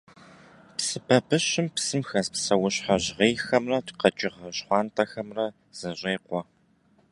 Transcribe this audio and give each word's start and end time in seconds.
Псы 0.77 0.97
бабыщым 1.05 1.67
псым 1.75 2.01
хэс 2.09 2.27
псэущхьэ 2.33 2.95
жьгъейхэмрэ 3.03 3.77
къэкӏыгъэ 3.99 4.49
щхъуантӏэхэмрэ 4.55 5.45
зэщӏекъуэ. 5.77 6.41